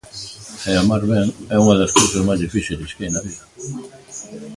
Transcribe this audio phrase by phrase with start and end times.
[0.69, 3.43] E amar ben é unha das cousas máis difíciles que hai na vida.